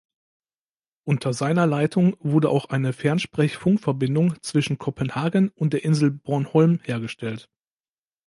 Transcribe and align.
Unter 1.03 1.31
seiner 1.31 1.67
Leitung 1.67 2.15
wurde 2.21 2.49
auch 2.49 2.65
eine 2.71 2.91
Fernsprech-Funkverbindung 2.91 4.41
zwischen 4.41 4.79
Kopenhagen 4.79 5.49
und 5.49 5.73
der 5.73 5.83
Insel 5.85 6.09
Bornholm 6.09 6.79
hergestellt. 6.83 7.51